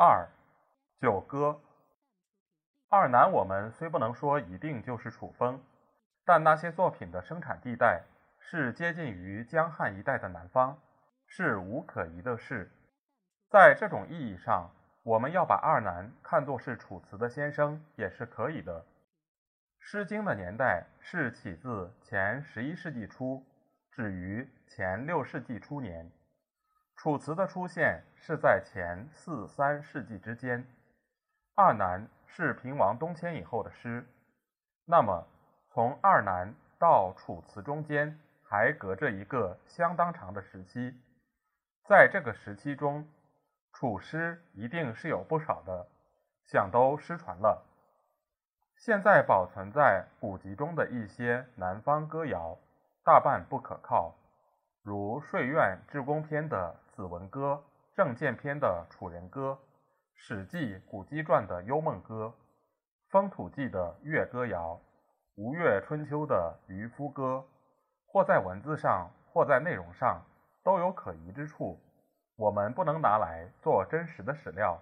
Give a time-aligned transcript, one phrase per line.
[0.00, 0.28] 二，
[1.00, 1.60] 九歌。
[2.88, 5.60] 二南，我们虽不能说一定就是楚风，
[6.24, 8.04] 但那些作品的生产地带
[8.38, 10.78] 是接近于江汉一带的南方，
[11.26, 12.70] 是无可疑的事。
[13.50, 14.70] 在这种意义上，
[15.02, 18.80] 我们要把二南看作是楚辞的先生也是可以的。
[19.80, 23.44] 《诗经》的年代是起自前十一世纪初。
[23.90, 26.06] 止于前六世纪初年，
[27.00, 30.66] 《楚辞》的出现是在前四三世纪之间。
[31.54, 34.04] 二南是平王东迁以后的诗，
[34.84, 35.24] 那么
[35.70, 41.00] 从二南到《楚辞》中间还隔着一个相当长的时期，
[41.84, 43.08] 在这个时期中，
[43.72, 45.86] 楚诗一定是有不少的，
[46.46, 47.64] 想都失传了。
[48.76, 52.58] 现在保存在古籍中的一些南方歌谣。
[53.04, 54.16] 大半不可靠，
[54.82, 57.52] 如《税苑志公篇》的《子文歌》，
[57.94, 59.50] 《正见篇》的《楚人歌》，
[60.16, 62.24] 《史记·古籍传》的《幽梦歌》，
[63.08, 64.74] 《风土记》的《月歌谣》，
[65.36, 67.22] 《吴越春秋》的《渔夫歌》，
[68.04, 70.20] 或在文字上，或在内容上，
[70.64, 71.78] 都有可疑之处。
[72.34, 74.76] 我们不能拿来做真实的史料。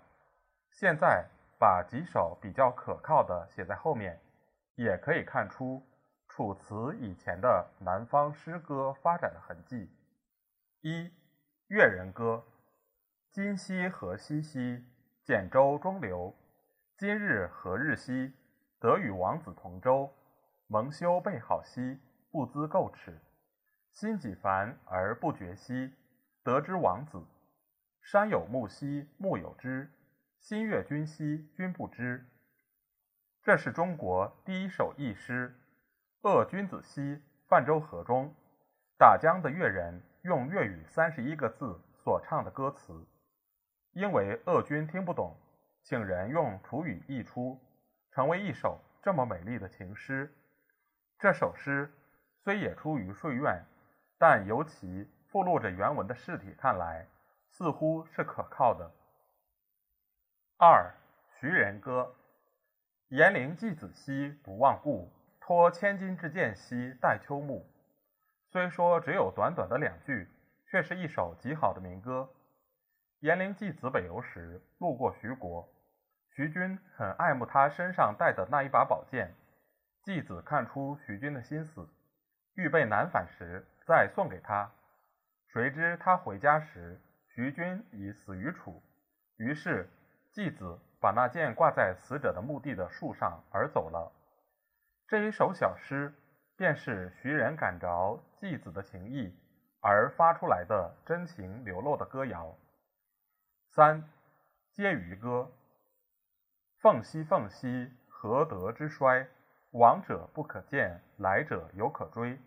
[0.70, 1.26] 现在
[1.58, 4.18] 把几首比较可靠的写在后面，
[4.76, 5.82] 也可以看出。
[6.28, 9.90] 楚辞以前的南方诗歌发展的痕迹：
[10.80, 11.04] 一
[11.68, 12.44] 《越人歌》：
[13.32, 14.84] 今夕何夕兮，
[15.24, 16.32] 简舟中流。
[16.96, 18.32] 今日何日兮，
[18.78, 20.14] 得与王子同舟。
[20.68, 21.98] 蒙羞备好兮，
[22.30, 23.20] 不知垢耻。
[23.90, 25.92] 心几烦而不决兮，
[26.44, 27.20] 得之王子。
[28.00, 29.90] 山有木兮，木有枝。
[30.38, 32.24] 心悦君兮，君不知。
[33.42, 35.52] 这是中国第一首佚诗。
[36.20, 38.32] 鄂君子兮，泛舟河中。
[38.96, 43.06] 打江的越人用粤语三十一个字所唱的歌词，
[43.92, 45.36] 因为鄂君听不懂，
[45.84, 47.60] 请人用楚语译出，
[48.10, 50.34] 成为一首这么美丽的情诗。
[51.16, 51.88] 这首诗
[52.42, 53.54] 虽也出于《税苑》，
[54.18, 57.06] 但由其附录着原文的试体看来，
[57.48, 58.90] 似乎是可靠的。
[60.58, 60.92] 二
[61.40, 62.16] 《徐人歌》：
[63.16, 65.08] 严陵季子兮，不忘故。
[65.38, 67.64] 托千金之剑兮待秋暮。
[68.56, 70.26] 虽说只有短短的两句，
[70.70, 72.26] 却是一首极好的民歌。
[73.20, 75.68] 颜陵季子北游时路过徐国，
[76.34, 79.34] 徐君很爱慕他身上带的那一把宝剑。
[80.04, 81.86] 季子看出徐君的心思，
[82.54, 84.70] 预备南返时再送给他。
[85.52, 86.98] 谁知他回家时，
[87.34, 88.82] 徐君已死于楚。
[89.36, 89.86] 于是
[90.32, 94.10] 季子把那剑挂在死者的墓地的树上而走了。
[95.08, 96.14] 这一首小诗，
[96.56, 99.34] 便是徐人感着季子的情谊
[99.80, 102.56] 而发出来的真情流露的歌谣。
[103.70, 104.08] 三，
[104.74, 105.50] 嗟余歌。
[106.78, 109.28] 凤兮凤兮，何德之衰？
[109.72, 112.38] 往者不可见，来者犹可追。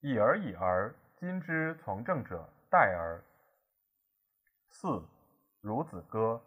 [0.00, 3.22] 已而已而，今之从政者殆而。
[4.68, 5.06] 四，
[5.62, 6.42] 孺子歌。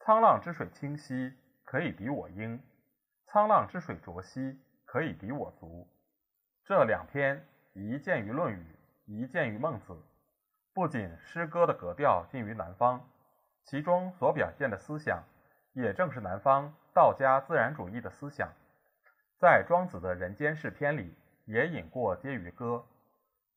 [0.00, 1.34] 沧浪之水清兮，
[1.64, 2.60] 可以敌我缨。
[3.28, 5.88] 沧浪之水浊兮，可以敌我足。
[6.66, 8.56] 这两篇，一见于《论语》，
[9.04, 9.92] 一见于《孟子》。
[10.72, 13.06] 不仅诗歌的格调近于南方，
[13.64, 15.22] 其中所表现的思想，
[15.74, 18.50] 也正是南方道家自然主义的思想。
[19.38, 21.14] 在庄子的《人间世》篇里，
[21.44, 22.76] 也引过《嗟余歌》，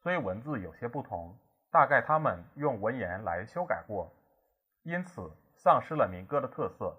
[0.04, 1.34] 虽文字有些不同，
[1.72, 4.12] 大概他们用文言来修改过，
[4.84, 6.94] 因此丧失了民歌的特色。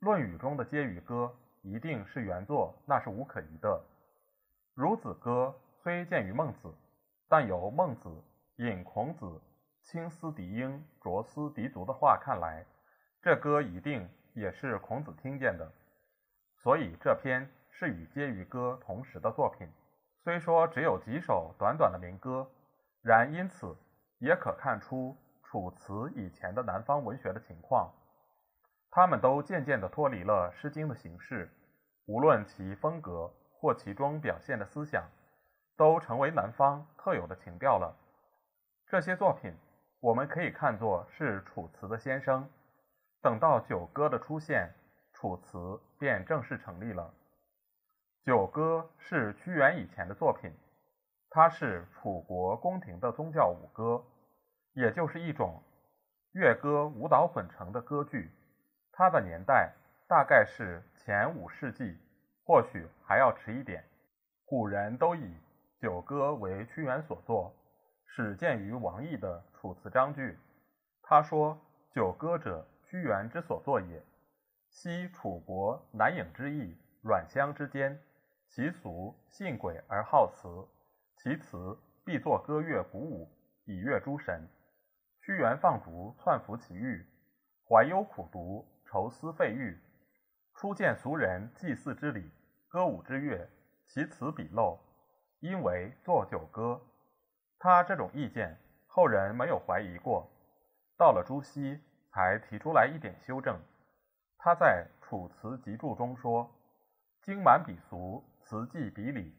[0.04, 1.34] 《论语》中的《嗟余歌》。
[1.66, 3.70] 一定是原作，那是无可疑的。
[4.76, 5.54] 《孺子歌》
[5.84, 6.74] 虽见于孟子，
[7.28, 8.10] 但由孟子
[8.56, 9.40] 引孔子
[9.80, 12.66] “青丝敌鹰，啄丝敌足”的话看来，
[13.22, 15.70] 这歌一定也是孔子听见的。
[16.56, 19.68] 所以这篇是与《嗟余歌》同时的作品。
[20.24, 22.50] 虽说只有几首短短的民歌，
[23.00, 23.76] 然因此
[24.18, 27.92] 也可看出楚辞以前的南方文学的情况。
[28.90, 31.48] 他们都渐渐地脱离了《诗经》的形式，
[32.06, 33.32] 无论其风格
[33.64, 35.08] 或其中表现的思想，
[35.74, 37.96] 都成为南方特有的情调了。
[38.86, 39.54] 这些作品
[40.00, 42.46] 我们可以看作是楚辞的先声。
[43.22, 44.70] 等到《九歌》的出现，
[45.14, 47.14] 楚辞便正式成立了。
[48.26, 50.52] 《九歌》是屈原以前的作品，
[51.30, 54.04] 它是楚国宫廷的宗教舞歌，
[54.74, 55.62] 也就是一种
[56.32, 58.30] 乐歌舞蹈混成的歌剧。
[58.92, 59.72] 它的年代
[60.06, 61.98] 大概是前五世纪，
[62.44, 63.84] 或许还要迟一点。
[64.44, 65.20] 古人都以
[65.80, 67.54] 《九歌》为屈原所作，
[68.06, 70.20] 始见于王逸的《楚辞章句》。
[71.02, 71.58] 他说
[71.92, 74.00] ：“九歌者。”屈原之所作也。
[74.70, 77.98] 昔楚国南郢之邑，阮乡之间，
[78.50, 80.46] 其俗信鬼而好辞，
[81.16, 83.28] 其辞必作歌乐鼓舞，
[83.64, 84.48] 以悦诸神。
[85.22, 87.04] 屈原放逐窜服其域，
[87.68, 89.76] 怀忧苦毒，愁思废欲。
[90.54, 92.30] 初见俗人祭祀之礼，
[92.68, 93.48] 歌舞之乐，
[93.84, 94.78] 其辞鄙陋，
[95.40, 96.80] 因为作九歌。
[97.58, 98.56] 他这种意见，
[98.86, 100.30] 后人没有怀疑过。
[100.96, 101.80] 到了朱熹。
[102.14, 103.58] 才提出来一点修正。
[104.38, 106.48] 他在《楚辞集注》中说
[107.26, 109.36] ：“经满鄙俗，辞记比礼，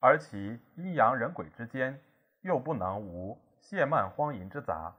[0.00, 1.98] 而其阴阳人鬼之间，
[2.42, 4.94] 又不能无亵慢荒淫之杂。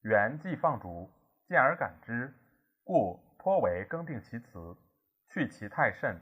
[0.00, 1.10] 原既放逐，
[1.46, 2.32] 见而感之，
[2.82, 4.74] 故颇为更定其辞，
[5.28, 6.18] 去其太甚，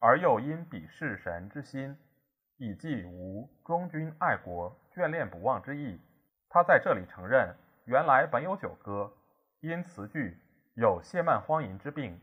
[0.00, 1.96] 而又因鄙视神之心，
[2.56, 6.00] 以寄无忠君爱国、眷恋不忘之意。”
[6.50, 9.12] 他在这里承认，原来本有九歌。
[9.60, 10.36] 因词句
[10.74, 12.20] 有亵慢荒淫之病，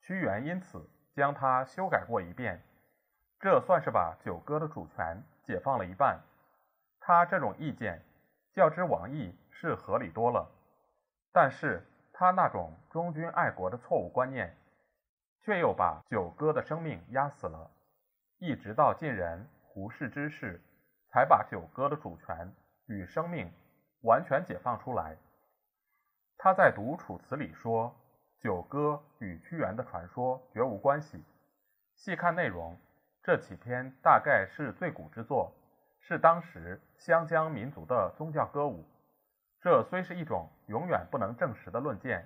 [0.00, 2.62] 屈原因此将它修改过一遍，
[3.38, 6.18] 这算是把九歌的主权解放了一半。
[6.98, 8.02] 他这种意见
[8.54, 10.50] 较之王逸是合理多了，
[11.30, 11.86] 但是
[12.18, 14.56] 他那种忠君爱国的错误观念，
[15.42, 17.70] 却又把九歌的生命压死了。
[18.38, 20.58] 一直到晋人胡适之世，
[21.10, 22.50] 才把九歌的主权
[22.86, 23.52] 与生命
[24.00, 25.14] 完全解放出来。
[26.38, 27.94] 他在读《楚辞》里说
[28.40, 31.22] ：“九歌与屈原的传说绝无关系。”
[31.96, 32.78] 细看内容，
[33.22, 35.52] 这几篇大概是最古之作，
[36.00, 38.86] 是当时湘江民族的宗教歌舞。
[39.66, 42.24] 这虽是一种永远不能证实的论剑，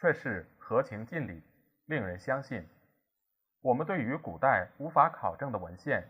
[0.00, 1.42] 却是合情尽理，
[1.84, 2.66] 令人相信。
[3.60, 6.02] 我们对于古代无法考证的文献，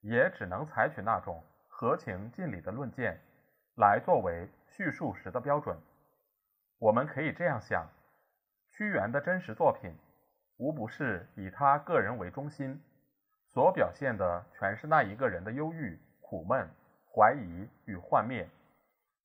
[0.00, 3.16] 也只能采取那种合情尽理的论剑，
[3.76, 5.78] 来作为叙述时的标准。
[6.80, 7.88] 我们可以这样想：
[8.72, 9.94] 屈原的真实作品，
[10.56, 12.82] 无不是以他个人为中心，
[13.46, 16.68] 所表现的全是那一个人的忧郁、苦闷、
[17.14, 18.48] 怀疑与幻灭。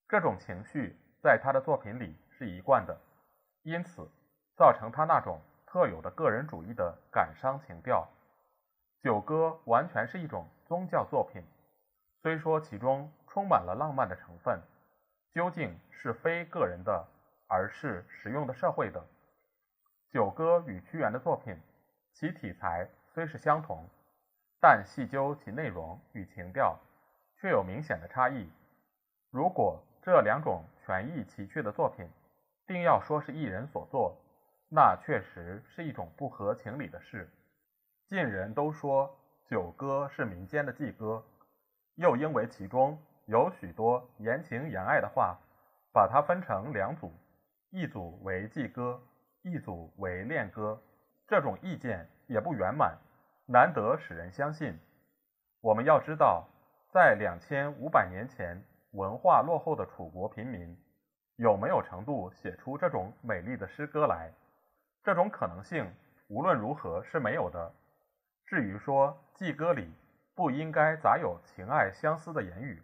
[0.09, 2.97] 这种情绪在他的作品里是一贯的，
[3.63, 4.09] 因此
[4.55, 8.07] 造成他那种特有的个人主义的感伤情调。
[9.03, 11.43] 《九歌》完全是一种宗教作品，
[12.21, 14.61] 虽说其中充满了浪漫的成分，
[15.31, 17.07] 究竟是非个人的。
[17.49, 19.01] 而是实用的社会的。
[20.11, 21.57] 九歌与屈原的作品，
[22.11, 23.87] 其题材虽是相同，
[24.59, 26.77] 但细究其内容与情调，
[27.39, 28.51] 却有明显的差异。
[29.31, 32.07] 如果这两种权益奇趣的作品，
[32.65, 34.15] 定要说是一人所作，
[34.69, 37.29] 那确实是一种不合情理的事。
[38.07, 39.13] 近人都说
[39.49, 41.21] 九歌是民间的祭歌，
[41.95, 45.37] 又因为其中有许多言情言爱的话，
[45.91, 47.11] 把它分成两组。
[47.71, 49.03] 一组为祭歌，
[49.41, 50.81] 一组为恋歌，
[51.27, 52.97] 这种意见也不圆满，
[53.45, 54.79] 难得使人相信。
[55.59, 56.47] 我们要知道，
[56.93, 60.77] 在两千五百年前，文化落后的楚国平民
[61.35, 64.31] 有没有程度写出这种美丽的诗歌来？
[65.03, 65.91] 这种可能性
[66.27, 67.71] 无论如何是没有的。
[68.45, 69.91] 至于说祭歌里
[70.35, 72.81] 不应该杂有情爱相思的言语，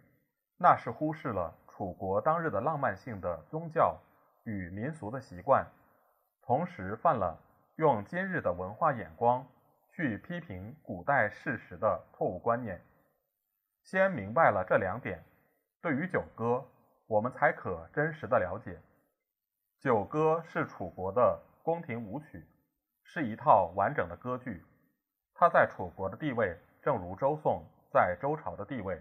[0.58, 3.98] 那是忽视了楚国当日的浪漫性的宗教。
[4.46, 5.66] 与民俗的习惯，
[6.42, 7.40] 同时犯了
[7.76, 9.46] 用今日的文化眼光
[9.90, 12.78] 去批评古代事实的错误观念。
[13.82, 15.24] 先明白了这两点，
[15.84, 16.44] 对于《九歌》，
[17.06, 18.70] 我们才可真实的了解。
[19.80, 22.42] 《九歌》是楚国的宫廷舞曲，
[23.02, 24.64] 是一套完整的歌剧。
[25.34, 27.62] 它在楚国的地位，正如周颂
[27.92, 28.96] 在周朝的地位。《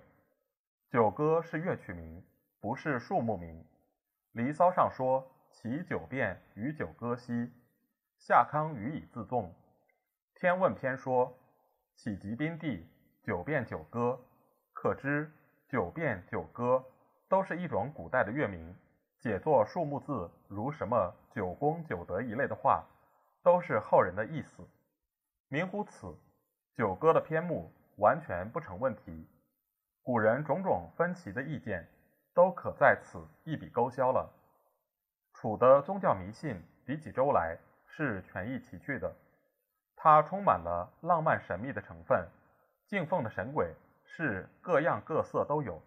[0.89, 2.21] 九歌》是乐曲名，
[2.59, 3.61] 不是树木名。
[4.33, 5.25] 《离骚》上说。
[5.55, 7.53] 其九变与九歌兮，
[8.17, 9.53] 夏康予以自纵。
[10.33, 11.37] 天问篇说
[11.95, 12.89] ：“启及宾地，
[13.21, 14.19] 九变九歌。”
[14.73, 15.31] 可知
[15.73, 16.85] 九变九歌
[17.27, 18.75] 都是一种古代的乐名，
[19.17, 22.85] 解作数目字，如什么九功九德一类的话，
[23.41, 24.63] 都是后人的意思。
[25.47, 26.15] 明乎此，
[26.75, 29.27] 九歌的篇目完全不成问题。
[30.03, 31.87] 古人种种分歧的意见，
[32.35, 34.31] 都可在此一笔勾销了。
[35.33, 39.11] 楚的宗教迷信比起周来是权宜其去的，
[39.95, 42.27] 它充满了浪漫神秘的成分，
[42.85, 43.73] 敬奉的神鬼
[44.15, 45.81] 是各样各色都有。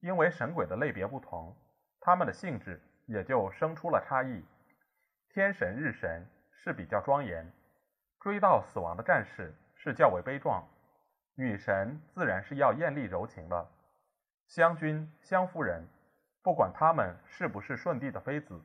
[0.00, 1.56] 因为神鬼的类别不同，
[2.00, 4.44] 他们的性质也就生出了差异。
[5.30, 7.50] 天神、日神是比较庄严，
[8.20, 10.62] 追悼死亡的战士是较为悲壮；
[11.36, 13.66] 女神自然是要艳丽柔情的。
[14.46, 15.86] 湘君、湘夫人，
[16.42, 18.60] 不管他们是不是舜帝的妃子，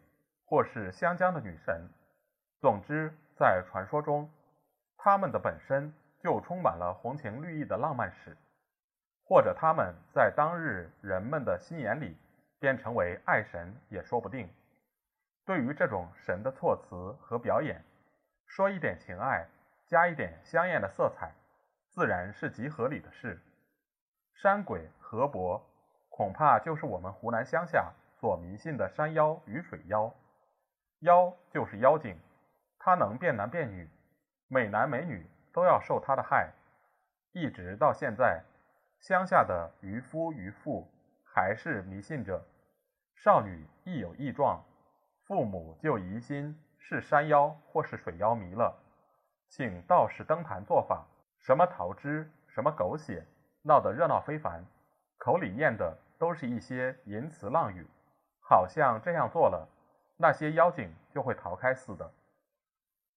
[0.46, 1.90] 或是湘江的女神，
[2.60, 4.30] 总之在传说中，
[4.98, 8.38] 他们的本身就充满了红情绿意的浪漫史。
[9.34, 12.16] 或者他们在当日人们的心眼里
[12.60, 14.48] 便成为爱神也说不定。
[15.44, 17.84] 对于这种神的措辞和表演，
[18.46, 19.48] 说一点情爱，
[19.88, 21.32] 加一点香艳的色彩，
[21.90, 23.42] 自然是极合理的事。
[24.36, 25.60] 山鬼河伯，
[26.10, 30.14] 恐怕就是我们湖南乡下所迷信的山妖与水妖。
[31.00, 32.16] 妖就是妖精，
[32.78, 33.90] 它能变男变女，
[34.48, 36.52] 美男美女都要受它的害，
[37.32, 38.44] 一直到现在。
[39.04, 40.90] 乡下的渔夫渔妇
[41.26, 42.42] 还是迷信着，
[43.18, 44.64] 少女一有异状，
[45.26, 48.74] 父母就疑心是山妖或是水妖迷了，
[49.50, 51.06] 请道士登坛做法，
[51.38, 53.26] 什么桃枝，什么狗血，
[53.64, 54.64] 闹得热闹非凡，
[55.18, 57.86] 口里念的都是一些淫词浪语，
[58.40, 59.68] 好像这样做了，
[60.16, 62.10] 那些妖精就会逃开似的。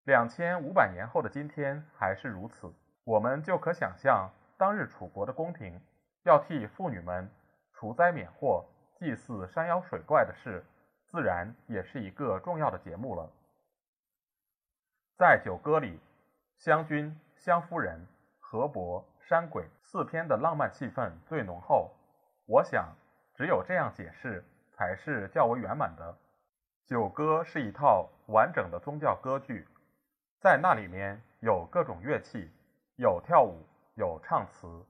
[0.02, 2.74] 两千五百年后的今天还是如此，
[3.04, 4.28] 我们就可想象。
[4.58, 5.80] 当日楚国的宫廷
[6.22, 7.30] 要替妇女们
[7.72, 10.64] 除灾免祸、祭祀山妖水怪的事，
[11.10, 13.30] 自然也是一个重要的节目了。
[15.18, 16.00] 在《九歌》里，
[16.56, 18.06] 湘君、湘夫人、
[18.38, 21.92] 河伯、山鬼四篇的浪漫气氛最浓厚。
[22.46, 22.94] 我想，
[23.34, 26.12] 只有这样解释才是较为圆满的。
[26.88, 29.66] 《九歌》是一套完整的宗教歌剧，
[30.40, 32.50] 在那里面有各种乐器，
[32.96, 33.66] 有跳舞。
[33.96, 34.84] 有唱词，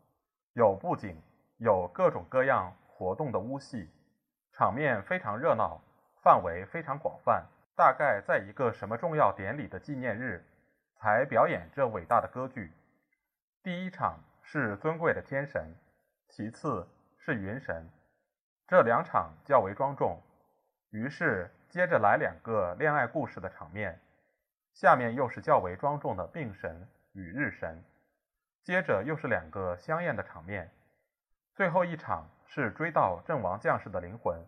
[0.54, 1.16] 有布景，
[1.58, 3.88] 有各种各样活动的屋戏，
[4.52, 5.80] 场面非常热闹，
[6.24, 7.46] 范围非常广泛。
[7.76, 10.44] 大概在一个什么重要典礼的纪念日，
[10.96, 12.72] 才表演这伟大的歌剧。
[13.62, 15.72] 第一场是尊贵的天神，
[16.28, 17.88] 其次是云神，
[18.66, 20.20] 这两场较为庄重。
[20.90, 24.00] 于是接着来两个恋爱故事的场面，
[24.72, 27.84] 下面又是较为庄重的病神与日神。
[28.66, 30.72] 接着又是两个香艳的场面，
[31.54, 34.44] 最后一场是追悼阵亡将士的灵魂，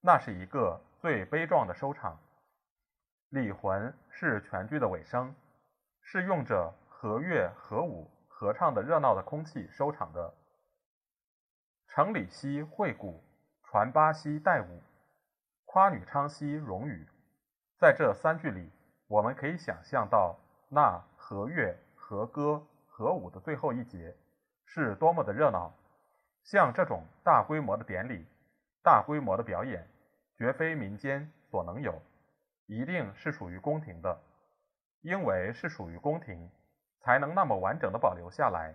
[0.00, 2.20] 那是一个最悲壮的收场。
[3.30, 5.34] 礼魂是全剧的尾声，
[6.00, 10.32] 是用着和乐和舞合唱的热闹的空气收场的。
[11.88, 13.24] 城里西会鼓，
[13.64, 14.80] 传巴西带舞，
[15.64, 17.08] 夸女昌兮荣语。
[17.76, 18.70] 在这三句里，
[19.08, 20.38] 我们可以想象到
[20.68, 22.64] 那和乐和歌。
[22.98, 24.12] 合舞的最后一节
[24.66, 25.72] 是多么的热闹！
[26.42, 28.26] 像这种大规模的典礼、
[28.82, 29.86] 大规模的表演，
[30.36, 32.02] 绝非民间所能有，
[32.66, 34.18] 一定是属于宫廷的。
[35.02, 36.50] 因为是属于宫廷，
[36.98, 38.74] 才能那么完整的保留下来。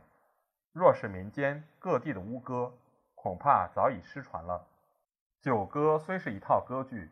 [0.71, 2.71] 若是民间各地的巫歌，
[3.15, 4.65] 恐怕早已失传了。
[5.41, 7.11] 九歌虽是一套歌剧，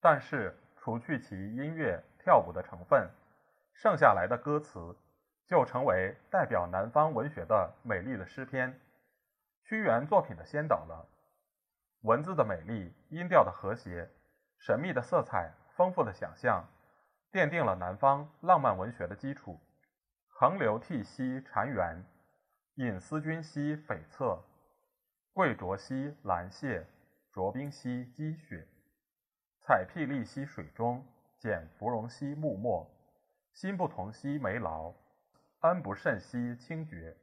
[0.00, 3.10] 但是除去其音乐跳舞的成分，
[3.74, 4.96] 剩下来的歌词。
[5.48, 8.78] 就成为代表南方文学的美丽的诗篇，
[9.64, 11.08] 屈原作品的先导了。
[12.02, 14.10] 文字的美丽，音调的和谐，
[14.58, 16.64] 神秘的色彩，丰富的想象，
[17.32, 19.58] 奠定了南方浪漫文学的基础。
[20.28, 22.04] 横流涕兮潺湲，
[22.74, 24.40] 引思君兮悱恻。
[25.32, 26.86] 桂斫兮兰谢，
[27.32, 28.68] 浊冰兮积雪。
[29.62, 31.04] 采霹雳兮水中，
[31.38, 32.86] 剪芙蓉兮木末。
[33.54, 34.92] 心不同兮梅劳。
[35.62, 37.16] 恩不甚兮清绝，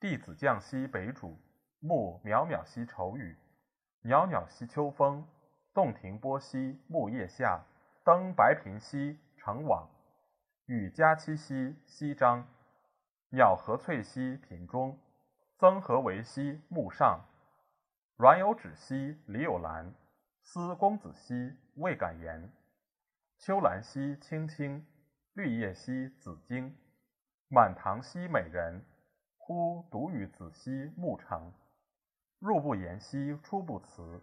[0.00, 1.36] 弟子降兮北渚，
[1.78, 3.36] 暮渺渺兮愁雨，
[4.02, 5.24] 袅袅兮秋风，
[5.72, 7.64] 洞庭波兮木叶下，
[8.04, 9.88] 登白平兮成网，
[10.66, 12.44] 雨佳期兮西张，
[13.28, 14.98] 鸟何翠兮庭中，
[15.56, 17.24] 曾何为兮木上，
[18.16, 19.94] 软有芷兮李有兰，
[20.42, 22.50] 思公子兮未敢言。
[23.38, 24.84] 秋兰兮青青，
[25.34, 26.76] 绿叶兮紫荆。
[27.54, 28.84] 满堂兮美人，
[29.38, 31.52] 忽独与子兮暮成。
[32.40, 34.20] 入不言兮出不辞，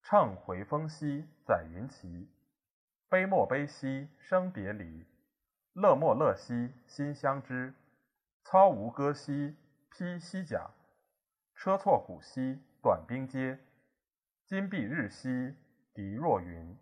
[0.00, 2.30] 乘回风兮载云骑。
[3.08, 5.04] 悲莫悲兮生别离，
[5.72, 7.74] 乐莫乐兮心相知。
[8.44, 9.56] 操吴戈兮
[9.90, 10.70] 披西甲，
[11.56, 13.58] 车错鼓兮短兵接。
[14.44, 15.56] 金碧日兮，
[15.92, 16.76] 敌若云；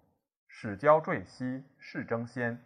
[0.47, 2.63] 矢交坠兮，势争先。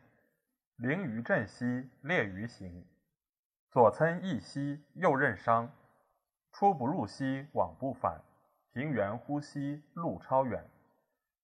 [0.79, 2.87] 凌于阵兮，列于行。
[3.69, 5.73] 左参翼兮，右任伤。
[6.53, 8.23] 出不入兮，往不返。
[8.73, 10.65] 平原呼兮，路超远。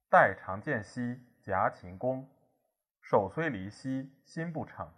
[0.08, 2.28] 待长剑兮，夹秦弓。
[3.02, 4.88] 手虽离兮，心不逞。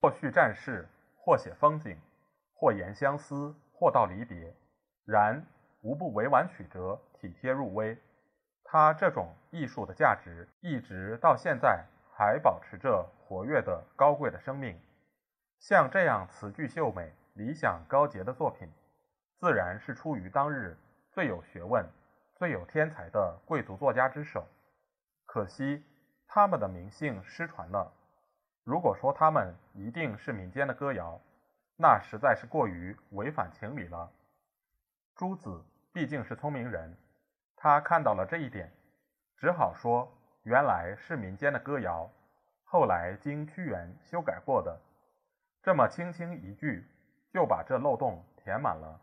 [0.00, 1.98] 或叙战事，或写风景，
[2.54, 4.56] 或言相思，或道离别。
[5.04, 5.44] 然
[5.82, 7.98] 无不委婉曲折，体贴入微。
[8.64, 14.78] 他这种艺术的价值，一直到现在还保持着活跃的高贵的生命。
[15.58, 18.68] 像这样词句秀美、理想高洁的作品，
[19.38, 20.76] 自然是出于当日
[21.10, 21.84] 最有学问、
[22.34, 24.46] 最有天才的贵族作家之手。
[25.24, 25.84] 可惜
[26.28, 27.92] 他们的名姓失传了。
[28.64, 31.20] 如果说他们一定是民间的歌谣，
[31.76, 34.10] 那实在是过于违反情理了。
[35.16, 36.96] 朱子毕竟是聪明人，
[37.56, 38.72] 他看到了这一点，
[39.36, 40.12] 只好说
[40.44, 42.10] 原来是民间的歌谣，
[42.64, 44.80] 后来经屈原修改过的。
[45.62, 46.84] 这么轻轻一句，
[47.32, 49.00] 就把这漏洞填满了。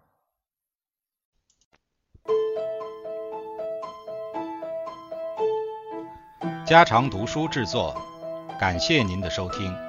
[6.65, 7.95] 家常读书制作，
[8.59, 9.88] 感谢您的收听。